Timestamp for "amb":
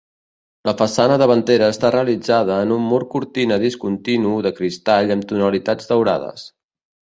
5.19-5.33